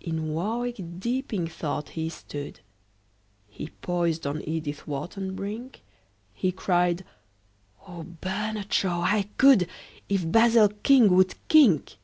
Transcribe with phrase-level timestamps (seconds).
[0.00, 2.60] In warwick deeping thought he stood
[3.48, 5.82] He poised on edithwharton brink;
[6.32, 7.04] He cried,
[7.88, 9.02] "Ohbernardshaw!
[9.02, 9.68] I could
[10.08, 11.96] If basilking would kink."